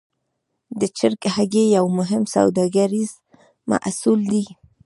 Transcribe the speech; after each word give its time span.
د 0.79 0.81
چرګ 0.97 1.21
هګۍ 1.35 1.65
یو 1.77 1.85
مهم 1.97 2.23
سوداګریز 2.35 3.11
محصول 3.69 4.19
دی. 4.31 4.43